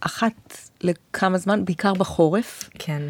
[0.00, 3.02] אחת לכמה זמן, בעיקר בחורף, כן,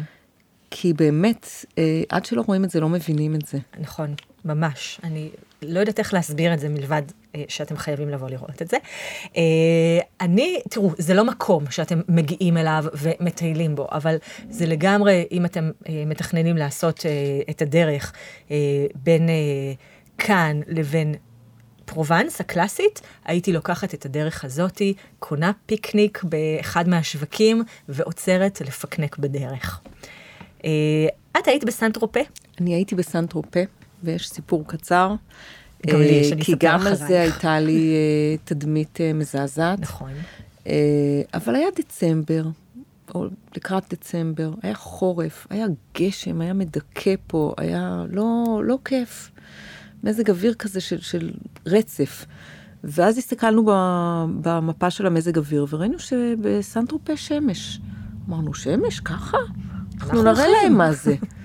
[0.71, 3.57] כי באמת, אה, עד שלא רואים את זה לא מבינים את זה.
[3.79, 4.13] נכון,
[4.45, 4.99] ממש.
[5.03, 5.29] אני
[5.61, 7.01] לא יודעת איך להסביר את זה מלבד
[7.35, 8.77] אה, שאתם חייבים לבוא לראות את זה.
[9.37, 14.15] אה, אני, תראו, זה לא מקום שאתם מגיעים אליו ומטיילים בו, אבל
[14.49, 17.05] זה לגמרי, אם אתם אה, מתכננים לעשות
[17.49, 18.13] את הדרך
[18.95, 19.29] בין
[20.17, 21.15] כאן לבין
[21.85, 29.81] פרובנס הקלאסית, הייתי לוקחת את הדרך הזאתי, קונה פיקניק באחד מהשווקים ועוצרת לפקנק בדרך.
[31.37, 32.19] את היית בסן טרופה?
[32.61, 33.59] אני הייתי בסן טרופה,
[34.03, 35.15] ויש סיפור קצר.
[35.87, 37.07] גם לי יש, אה, אני כי אספר גם על אחרייך.
[37.07, 39.79] זה הייתה לי אה, תדמית אה, מזעזעת.
[39.79, 40.11] נכון.
[41.33, 42.43] אבל היה דצמבר,
[43.15, 45.65] או לקראת דצמבר, היה חורף, היה
[45.97, 49.31] גשם, היה מדכא פה, היה לא, לא כיף.
[50.03, 51.31] מזג אוויר כזה של, של
[51.65, 52.25] רצף.
[52.83, 53.63] ואז הסתכלנו
[54.41, 57.79] במפה של המזג אוויר, וראינו שבסן טרופה שמש.
[58.29, 58.99] אמרנו, שמש?
[58.99, 59.37] ככה?
[60.01, 61.15] אנחנו נראה הולכים." להם מה זה.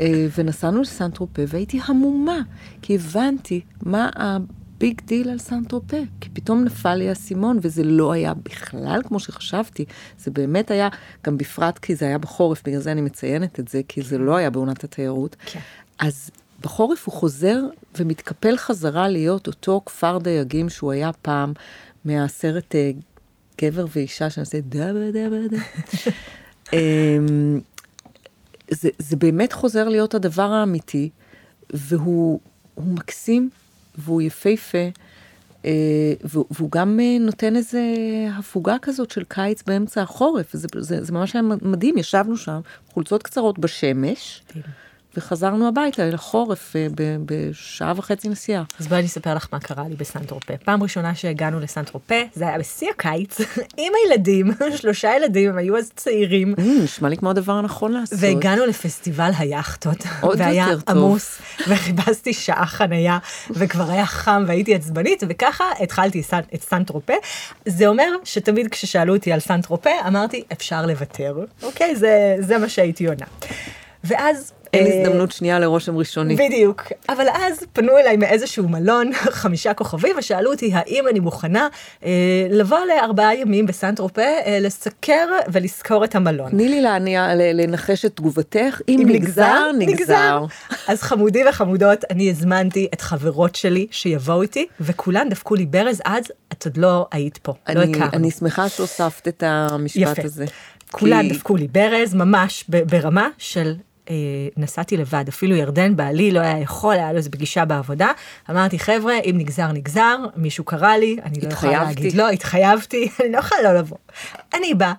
[0.00, 2.40] אה, ונסענו לסן טרופה, והייתי המומה,
[2.82, 5.96] כי הבנתי מה ה big deal על סן טרופה.
[6.20, 9.84] כי פתאום נפל לי האסימון, וזה לא היה בכלל כמו שחשבתי.
[10.18, 10.88] זה באמת היה,
[11.24, 14.36] גם בפרט כי זה היה בחורף, בגלל זה אני מציינת את זה, כי זה לא
[14.36, 15.36] היה בעונת התיירות.
[15.46, 15.60] כן.
[15.98, 17.60] אז בחורף הוא חוזר
[17.98, 21.52] ומתקפל חזרה להיות אותו כפר דייגים שהוא היה פעם
[22.04, 22.90] מהסרט אה,
[23.60, 25.64] גבר ואישה שנעשה דבה דבה דבה.
[26.72, 27.60] אמ,
[28.70, 31.10] זה, זה באמת חוזר להיות הדבר האמיתי,
[31.72, 32.40] והוא
[32.74, 33.50] הוא מקסים,
[33.98, 34.88] והוא יפהפה,
[35.64, 35.70] אה,
[36.24, 37.82] והוא, גם אה, נותן איזה
[38.38, 42.60] הפוגה כזאת של קיץ באמצע החורף, זה, זה, זה ממש היה מדהים, ישבנו שם,
[42.92, 44.42] חולצות קצרות בשמש,
[45.16, 46.86] וחזרנו הביתה אל החורף אה,
[47.24, 48.62] בשעה וחצי נסיעה.
[48.80, 50.54] אז בואי אני אספר לך מה קרה לי בסן טרופה.
[50.64, 53.40] פעם ראשונה שהגענו לסן טרופה, זה היה בשיא הקיץ,
[53.82, 56.54] עם הילדים, שלושה ילדים, הם היו אז צעירים.
[56.54, 58.18] Mm, נשמע לי כמו הדבר הנכון לעשות.
[58.22, 60.96] והגענו לפסטיבל היאכטות, עוד והיה יותר טוב.
[60.96, 63.18] עמוס, וחיפשתי שעה חנייה,
[63.50, 66.22] וכבר היה חם והייתי עצבנית, וככה התחלתי
[66.54, 67.14] את סן טרופה.
[67.66, 71.96] זה אומר שתמיד כששאלו אותי על סן טרופה, אמרתי, אפשר לוותר, אוקיי?
[71.96, 73.26] זה, זה מה שהייתי עונה.
[74.04, 74.52] ואז...
[74.72, 76.36] אין אה, הזדמנות שנייה לרושם ראשוני.
[76.36, 76.82] בדיוק.
[77.08, 79.10] אבל אז פנו אליי מאיזשהו מלון,
[79.42, 81.68] חמישה כוכבים, ושאלו אותי האם אני מוכנה
[82.04, 82.10] אה,
[82.50, 86.50] לבוא לארבעה ימים בסן טרופה, אה, לסקר ולזכור את המלון.
[86.50, 90.44] תני לי להניע, לנחש את תגובתך, אם נגזר, נגזר.
[90.88, 96.24] אז חמודים וחמודות, אני הזמנתי את חברות שלי שיבואו איתי, וכולן דפקו לי ברז, אז
[96.52, 98.10] את עוד לא היית פה, לא אני, הכרנו.
[98.12, 100.22] אני שמחה שהוספת את המשפט יפה.
[100.24, 100.44] הזה.
[100.90, 103.74] כולן כי- דפקו לי ברז, ממש ברמה של...
[104.10, 104.14] אה,
[104.56, 108.08] נסעתי לבד, אפילו ירדן בעלי לא היה יכול, היה לו איזה פגישה בעבודה.
[108.50, 113.32] אמרתי, חבר'ה, אם נגזר, נגזר, מישהו קרא לי, אני לא יכולה להגיד, לא, התחייבתי, אני
[113.32, 113.96] לא יכולה לא לבוא.
[114.54, 114.92] אני באה.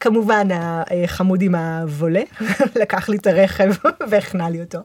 [0.00, 2.22] כמובן החמוד עם הוולה
[2.80, 3.72] לקח לי את הרכב
[4.10, 4.78] והכנע לי אותו.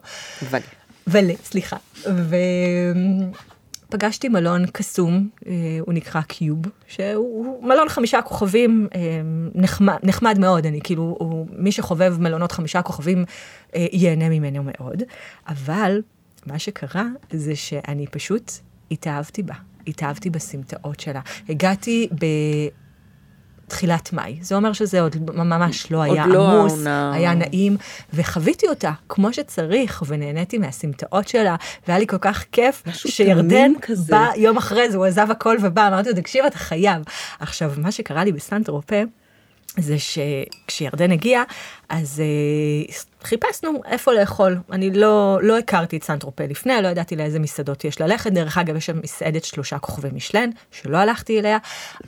[0.50, 0.62] ולי.
[1.06, 1.76] ולי, סליחה.
[3.88, 9.00] פגשתי מלון קסום, אה, הוא נקרא קיוב, שהוא מלון חמישה כוכבים אה,
[9.54, 13.24] נחמד, נחמד מאוד, אני כאילו, הוא, מי שחובב מלונות חמישה כוכבים
[13.74, 15.02] אה, ייהנה ממנו מאוד,
[15.48, 16.02] אבל
[16.46, 18.52] מה שקרה זה שאני פשוט
[18.90, 19.54] התאהבתי בה,
[19.86, 21.20] התאהבתי בסמטאות שלה.
[21.48, 22.26] הגעתי ב...
[23.68, 24.38] תחילת מאי.
[24.42, 27.12] זה אומר שזה עוד ממש לא היה לא עמוס, העונה.
[27.14, 27.76] היה נעים,
[28.14, 31.56] וחוויתי אותה כמו שצריך, ונהניתי מהסמטאות שלה,
[31.88, 33.72] והיה לי כל כך כיף שירדן
[34.08, 37.02] בא יום אחרי זה, הוא עזב הכל ובא, אמרתי לו, תקשיב, אתה חייב.
[37.40, 38.96] עכשיו, מה שקרה לי בסנט אירופה,
[39.78, 41.42] זה שכשירדן הגיע,
[41.88, 42.22] אז
[42.88, 44.58] uh, חיפשנו איפה לאכול.
[44.72, 48.32] אני לא, לא הכרתי את סנטרופה לפני, לא ידעתי לאיזה מסעדות יש ללכת.
[48.32, 51.58] דרך אגב, יש שם מסעדת שלושה כוכבי משלן, שלא הלכתי אליה,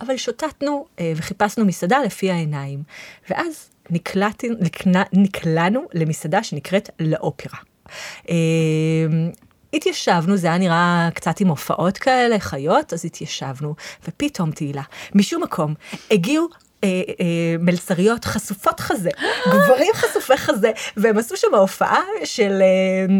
[0.01, 2.83] אבל שוטטנו uh, וחיפשנו מסעדה לפי העיניים.
[3.31, 7.59] ואז נקלעתי, נקלע, נקלענו למסעדה שנקראת לאופרה.
[8.27, 8.31] Uh,
[9.73, 13.75] התיישבנו, זה היה נראה קצת עם הופעות כאלה, חיות, אז התיישבנו,
[14.09, 14.83] ופתאום תהילה,
[15.15, 15.75] משום מקום,
[16.11, 16.49] הגיעו
[16.85, 16.89] אה,
[17.21, 17.25] אה,
[17.59, 19.11] מלצריות חשופות חזה,
[19.53, 23.15] גברים חשופי חזה, והם עשו שם הופעה של אה,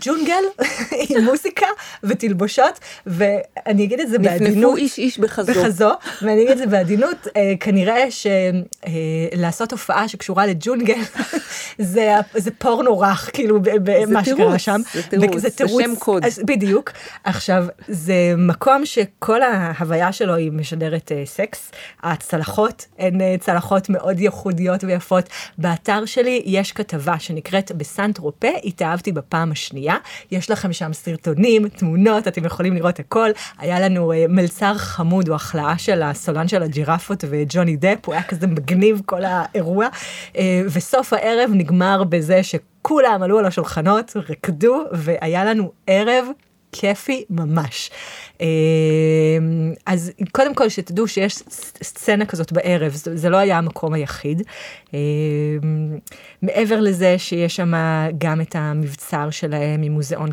[0.00, 0.42] ג'ונגל
[1.08, 1.66] עם מוסיקה
[2.02, 4.50] ותלבושות, ואני אגיד את זה בעדינות.
[4.50, 5.52] נפנפו איש איש בחזו.
[5.52, 5.90] בחזו,
[6.22, 11.00] ואני אגיד את זה בעדינות, אה, כנראה שלעשות אה, הופעה שקשורה לג'ונגל,
[11.78, 14.80] זה, זה פורנו רך, כאילו, במה שקרה שם.
[14.94, 16.24] זה תירוץ, זה תירוץ, זה שם קוד.
[16.24, 16.90] אז, בדיוק.
[17.24, 21.70] עכשיו, זה מקום שכל ההוויה שלו היא משדרת אה, סקס.
[22.02, 25.24] הצלחות הן אה, צלחות מאוד ייחודיות ויפות.
[25.58, 29.87] באתר שלי יש כתבה שנקראת בסנט רופה, התאהבתי בפעם השנייה.
[29.88, 29.98] השנייה.
[30.30, 33.30] יש לכם שם סרטונים, תמונות, אתם יכולים לראות הכל.
[33.58, 38.22] היה לנו uh, מלצר חמוד, הוא החלאה של הסולן של הג'ירפות וג'וני דפ, הוא היה
[38.22, 39.86] כזה מגניב כל האירוע.
[40.32, 40.36] Uh,
[40.72, 46.26] וסוף הערב נגמר בזה שכולם עלו על השולחנות, רקדו, והיה לנו ערב
[46.72, 47.90] כיפי ממש.
[48.40, 48.46] אמ,
[49.86, 51.42] אז קודם כל שתדעו שיש
[51.82, 54.42] סצנה כזאת בערב, זה לא היה המקום היחיד.
[54.94, 54.98] אמ,
[56.42, 57.72] מעבר לזה שיש שם
[58.18, 60.30] גם את המבצר שלהם עם מוזיאון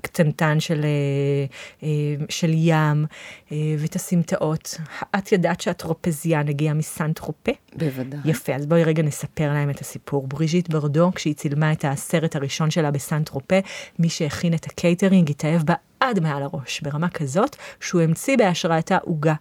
[0.00, 1.46] קטנטן של, אה,
[1.82, 3.06] אה, של ים
[3.52, 4.78] אה, ואת הסמטאות.
[5.18, 7.52] את ידעת שהטרופזיאן הגיע מסנט טרופה?
[7.76, 8.20] בוודאי.
[8.24, 10.26] יפה, אז בואי רגע נספר להם את הסיפור.
[10.26, 13.56] בריז'יט ברדו, כשהיא צילמה את הסרט הראשון שלה בסנט טרופה,
[13.98, 19.34] מי שהכין את הקייטרינג התאהב בה עד מעל הראש, ברמה כזאת שהוא המציא בהשראתה עוגה.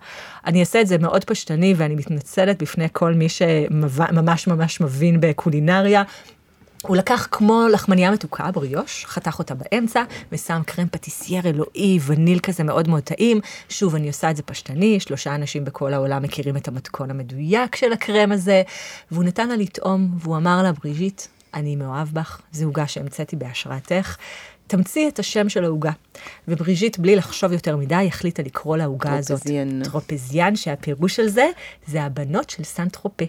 [0.46, 6.04] אני אעשה את זה מאוד פשטני ואני מתנצלת בפני כל מי שממש ממש מבין בקולינריה.
[6.82, 12.64] הוא לקח כמו לחמניה מתוקה בריוש, חתך אותה באמצע, ושם קרם פטיסייר אלוהי, וניל כזה
[12.64, 13.40] מאוד מאוד טעים.
[13.70, 17.94] שוב, אני עושה את זה פשטני, שלושה אנשים בכל העולם מכירים את המתכון המדויק של
[17.94, 18.64] הקרם הזה,
[19.12, 21.22] והוא נתן לה לטעום, והוא אמר לה, בריז'יט,
[21.54, 24.18] אני מאוהב בך, זו עוגה שהמצאתי בהשראתך.
[24.72, 25.92] תמציא את השם של העוגה.
[26.48, 29.30] ובריז'יט, בלי לחשוב יותר מדי, החליטה לקרוא לעוגה הזאת.
[29.30, 29.84] טרופזיאן.
[29.84, 31.46] טרופזיאן, שהפירוש של זה,
[31.88, 33.26] זה הבנות של סן טרופה.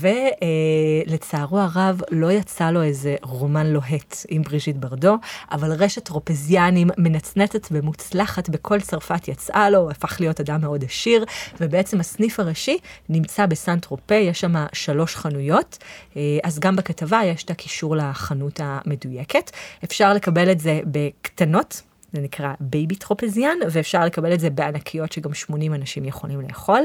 [0.00, 5.16] ולצערו הרב לא יצא לו איזה רומן לוהט עם בריז'יט ברדו,
[5.52, 11.24] אבל רשת טרופזיאנים מנצנצת ומוצלחת בכל צרפת יצאה לו, הפך להיות אדם מאוד עשיר,
[11.60, 15.78] ובעצם הסניף הראשי נמצא בסן טרופה, יש שם שלוש חנויות,
[16.16, 19.50] אה, אז גם בכתבה יש את הקישור לחנות המדויקת.
[19.84, 21.82] אפשר לקבל את זה בקטנות.
[22.12, 26.80] זה נקרא baby טרופזיאן, ואפשר לקבל את זה בענקיות שגם 80 אנשים יכולים לאכול.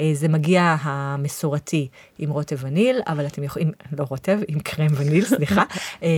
[0.00, 1.88] אה, זה מגיע המסורתי
[2.18, 5.62] עם רוטב וניל, אבל אתם יכולים, לא רוטב, עם קרם וניל, סליחה,
[6.02, 6.08] אה,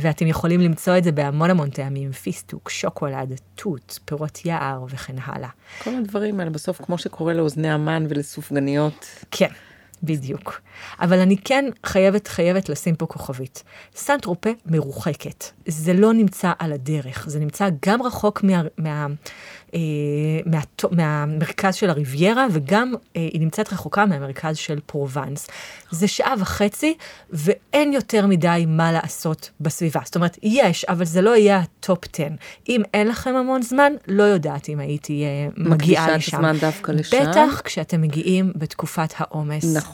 [0.00, 5.48] ואתם יכולים למצוא את זה בהמון המון טעמים, פיסטוק, שוקולד, תות, פירות יער וכן הלאה.
[5.78, 9.06] כל הדברים האלה בסוף, כמו שקורה לאוזני המן ולסופגניות.
[9.30, 9.50] כן.
[10.02, 10.60] בדיוק.
[11.00, 13.62] אבל אני כן חייבת, חייבת לשים פה כוכבית.
[13.96, 15.44] סן טרופה מרוחקת.
[15.66, 19.06] זה לא נמצא על הדרך, זה נמצא גם רחוק מה, מה,
[19.74, 19.80] אה,
[20.46, 25.48] מה, מהמרכז של הריביירה, וגם אה, היא נמצאת רחוקה מהמרכז של פרובנס.
[25.90, 26.94] זה שעה וחצי,
[27.30, 30.00] ואין יותר מדי מה לעשות בסביבה.
[30.04, 32.24] זאת אומרת, יש, אבל זה לא יהיה ה top 10.
[32.68, 36.36] אם אין לכם המון זמן, לא יודעת אם הייתי אה, מגיעה לשם.
[36.36, 37.30] זמן דווקא לשם.
[37.30, 39.76] בטח כשאתם מגיעים בתקופת העומס.
[39.76, 39.85] נכון.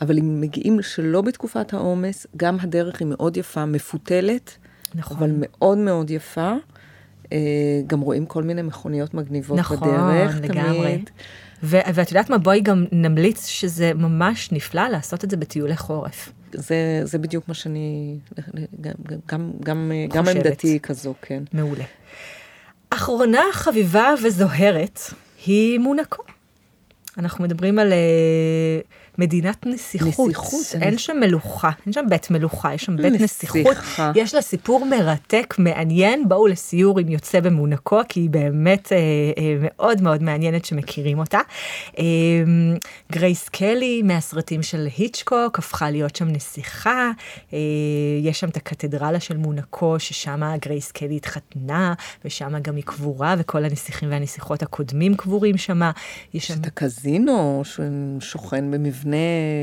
[0.00, 4.56] אבל אם מגיעים שלא בתקופת העומס, גם הדרך היא מאוד יפה, מפותלת,
[4.94, 5.16] נכון.
[5.16, 6.52] אבל מאוד מאוד יפה.
[7.32, 7.38] אה,
[7.86, 10.34] גם רואים כל מיני מכוניות מגניבות נכון, בדרך.
[10.34, 10.92] נכון, לגמרי.
[10.92, 11.10] תמיד.
[11.62, 12.38] ו- ואת יודעת מה?
[12.38, 16.32] בואי גם נמליץ שזה ממש נפלא לעשות את זה בטיולי חורף.
[16.52, 18.18] זה, זה בדיוק מה שאני,
[18.80, 18.92] גם,
[19.26, 20.28] גם, גם, גם.
[20.28, 21.42] עמדתי כזו, כן.
[21.52, 21.84] מעולה.
[22.90, 25.00] אחרונה חביבה וזוהרת
[25.46, 26.22] היא מונקו.
[27.18, 28.80] אנחנו מדברים על אה,
[29.20, 30.28] מדינת נסיכות.
[30.28, 33.58] נסיכות, אין שם מלוכה, אין שם בית מלוכה, יש שם בית נסיכה.
[33.58, 33.76] נסיכות.
[34.14, 38.98] יש לה סיפור מרתק, מעניין, בואו לסיור עם יוצא במונקו, כי היא באמת אה,
[39.38, 41.40] אה, מאוד מאוד מעניינת שמכירים אותה.
[41.98, 42.04] אה,
[43.12, 47.10] גרייס קלי מהסרטים של היצ'קוק הפכה להיות שם נסיכה,
[47.52, 47.58] אה,
[48.22, 53.64] יש שם את הקתדרלה של מונקו, ששם גרייס קלי התחתנה, ושם גם היא קבורה, וכל
[53.64, 55.80] הנסיכים והנסיכות הקודמים קבורים שם.
[56.34, 56.54] יש שם...
[56.60, 59.09] את הקזינו ששוכן במבנה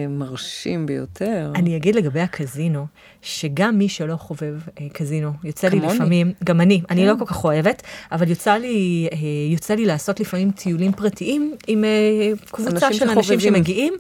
[0.10, 1.52] מרשים ביותר.
[1.56, 2.86] אני אגיד לגבי הקזינו,
[3.22, 5.80] שגם מי שלא חובב אה, קזינו, יוצא לי.
[5.80, 7.08] לפעמים, גם אני, אני כן.
[7.08, 9.18] לא כל כך אוהבת, אבל יוצא לי, אה,
[9.52, 11.90] יוצא לי לעשות לפעמים טיולים פרטיים עם אה,
[12.52, 13.40] קבוצה אנשים של אנשים.
[13.40, 13.94] שמגיעים,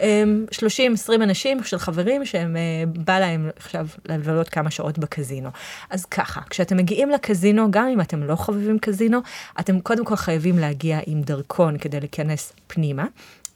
[0.00, 5.50] אה, 30-20 אנשים של חברים שהם, אה, בא להם עכשיו לבלות כמה שעות בקזינו.
[5.90, 9.18] אז ככה, כשאתם מגיעים לקזינו, גם אם אתם לא חובבים קזינו,
[9.60, 13.06] אתם קודם כל חייבים להגיע עם דרכון כדי להיכנס פנימה.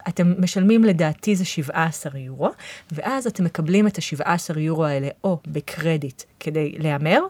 [0.08, 2.50] אתם משלמים לדעתי זה 17 יורו,
[2.92, 7.20] ואז אתם מקבלים את ה-17 יורו האלה או בקרדיט כדי להמר,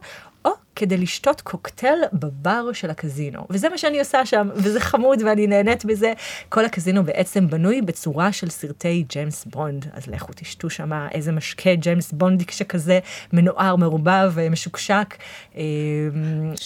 [0.44, 3.46] או כדי לשתות קוקטייל בבר של הקזינו.
[3.50, 6.12] וזה מה שאני עושה שם, וזה חמוד ואני נהנית בזה.
[6.48, 11.74] כל הקזינו בעצם בנוי בצורה של סרטי ג'יימס בונד, אז לכו תשתו שם איזה משקה
[11.74, 12.98] ג'יימס בונדי שכזה
[13.32, 15.14] מנוער, מעורבב, משוקשק.
[15.56, 15.62] אה,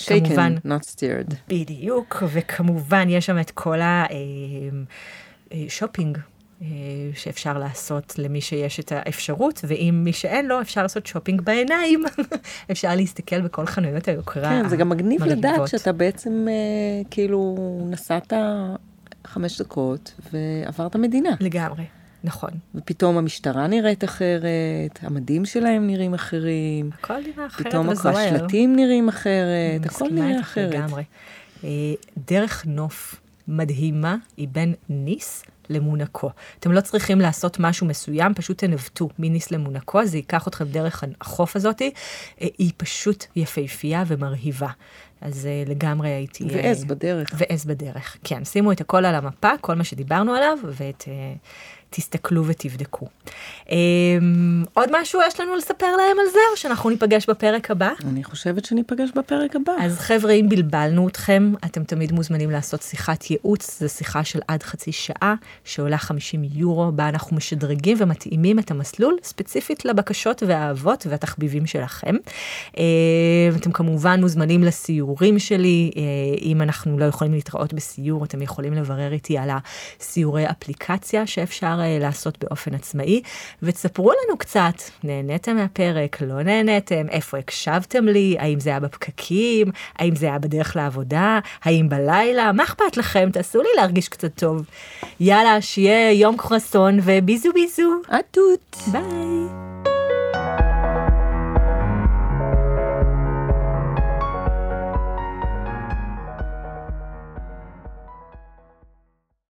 [0.07, 1.35] כמובן, shaken, not stirred.
[1.49, 3.81] בדיוק, וכמובן יש שם את כל
[5.53, 6.19] השופינג.
[7.15, 12.05] שאפשר לעשות למי שיש את האפשרות, ואם מי שאין לו, אפשר לעשות שופינג בעיניים.
[12.71, 15.69] אפשר להסתכל בכל חנויות היוקרה כן, זה גם מגניב לדעת.
[15.69, 17.57] שאתה בעצם אה, כאילו
[17.91, 18.33] נסעת
[19.27, 21.31] חמש דקות ועברת מדינה.
[21.41, 21.85] לגמרי,
[22.25, 22.51] נכון.
[22.75, 28.17] ופתאום המשטרה נראית אחרת, המדים שלהם נראים אחרים, הכל נראה אחרת פתאום וזוהר.
[28.17, 30.75] השלטים נראים אחרת, הכל מסכימה נראה איתך אחרת.
[30.75, 31.03] לגמרי.
[31.65, 31.69] אה,
[32.29, 36.31] דרך נוף מדהימה היא בין ניס למונקו.
[36.61, 41.57] אתם לא צריכים לעשות משהו מסוים, פשוט תנווטו מניס למונקו, זה ייקח אתכם דרך החוף
[41.57, 41.91] הזאתי.
[42.41, 44.69] אה, היא פשוט יפהפייה ומרהיבה.
[45.21, 46.45] אז אה, לגמרי הייתי...
[46.45, 47.31] אה, ועז בדרך.
[47.39, 48.45] ועז בדרך, כן.
[48.45, 50.59] שימו את הכל על המפה, כל מה שדיברנו עליו,
[51.91, 53.07] ותסתכלו ותבדקו.
[53.71, 53.77] אה,
[54.75, 57.91] עוד משהו יש לנו לספר להם על זה, או שאנחנו ניפגש בפרק הבא?
[58.09, 59.73] אני חושבת שניפגש בפרק הבא.
[59.81, 64.63] אז חבר'ה, אם בלבלנו אתכם, אתם תמיד מוזמנים לעשות שיחת ייעוץ, זו שיחה של עד
[64.63, 71.67] חצי שעה, שעולה 50 יורו, בה אנחנו משדרגים ומתאימים את המסלול ספציפית לבקשות והאהבות והתחביבים
[71.67, 72.17] שלכם.
[72.79, 72.85] אה,
[73.57, 76.03] אתם כמובן מוזמנים לסיורים שלי, אה,
[76.43, 79.51] אם אנחנו לא יכולים להתראות בסיור, אתם יכולים לברר איתי על
[80.01, 83.23] הסיורי אפליקציה שאפשר לעשות באופן עצמאי,
[83.63, 90.17] ותספרו לנו קצת, נהניתם מהפרק, לא נהניתם, איפה הקשבתם לי, האם זה היה בפקקים, האם
[90.17, 93.29] זה היה בדרך לעבודה, האם בלילה, מה אכפת לכם?
[93.33, 94.63] תעשו לי להרגיש קצת טוב.
[95.21, 97.93] יאללה, שיהיה יום קרואסון וביזו ביזו.
[98.09, 98.77] עטות.
[98.93, 99.70] ביי.